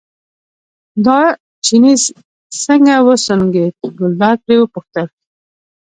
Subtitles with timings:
[1.05, 1.19] دا
[1.65, 1.93] چيني
[2.63, 5.07] څنګه وسونګېد، ګلداد پرې وپوښتل.